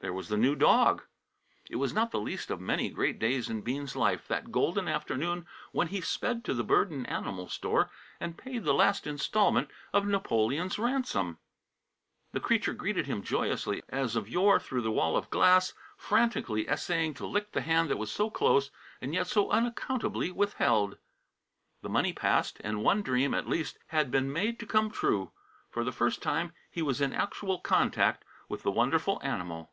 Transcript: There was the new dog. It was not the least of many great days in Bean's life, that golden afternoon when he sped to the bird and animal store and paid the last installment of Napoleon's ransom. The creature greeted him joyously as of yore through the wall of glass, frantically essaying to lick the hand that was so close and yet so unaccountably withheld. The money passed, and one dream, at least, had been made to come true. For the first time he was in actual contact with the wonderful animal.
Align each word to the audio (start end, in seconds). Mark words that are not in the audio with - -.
There 0.00 0.12
was 0.12 0.28
the 0.28 0.36
new 0.36 0.54
dog. 0.54 1.02
It 1.68 1.74
was 1.74 1.92
not 1.92 2.12
the 2.12 2.20
least 2.20 2.52
of 2.52 2.60
many 2.60 2.88
great 2.88 3.18
days 3.18 3.50
in 3.50 3.62
Bean's 3.62 3.96
life, 3.96 4.28
that 4.28 4.52
golden 4.52 4.86
afternoon 4.86 5.44
when 5.72 5.88
he 5.88 6.00
sped 6.00 6.44
to 6.44 6.54
the 6.54 6.62
bird 6.62 6.92
and 6.92 7.04
animal 7.08 7.48
store 7.48 7.90
and 8.20 8.38
paid 8.38 8.62
the 8.62 8.72
last 8.72 9.08
installment 9.08 9.70
of 9.92 10.06
Napoleon's 10.06 10.78
ransom. 10.78 11.38
The 12.30 12.38
creature 12.38 12.74
greeted 12.74 13.06
him 13.06 13.24
joyously 13.24 13.82
as 13.88 14.14
of 14.14 14.28
yore 14.28 14.60
through 14.60 14.82
the 14.82 14.92
wall 14.92 15.16
of 15.16 15.30
glass, 15.30 15.74
frantically 15.96 16.68
essaying 16.68 17.14
to 17.14 17.26
lick 17.26 17.50
the 17.50 17.60
hand 17.62 17.90
that 17.90 17.98
was 17.98 18.12
so 18.12 18.30
close 18.30 18.70
and 19.02 19.12
yet 19.14 19.26
so 19.26 19.50
unaccountably 19.50 20.30
withheld. 20.30 20.96
The 21.82 21.90
money 21.90 22.12
passed, 22.12 22.58
and 22.62 22.84
one 22.84 23.02
dream, 23.02 23.34
at 23.34 23.48
least, 23.48 23.78
had 23.88 24.12
been 24.12 24.32
made 24.32 24.60
to 24.60 24.66
come 24.66 24.92
true. 24.92 25.32
For 25.68 25.82
the 25.82 25.90
first 25.92 26.22
time 26.22 26.52
he 26.70 26.82
was 26.82 27.00
in 27.00 27.12
actual 27.12 27.58
contact 27.58 28.24
with 28.48 28.62
the 28.62 28.70
wonderful 28.70 29.18
animal. 29.24 29.72